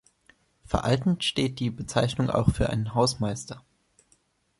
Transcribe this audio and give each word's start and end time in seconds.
Veraltend 0.65 1.23
steht 1.23 1.59
die 1.59 1.69
Bezeichnung 1.69 2.31
auch 2.31 2.49
für 2.49 2.71
einen 2.71 2.95
Hausmeister. 2.95 3.61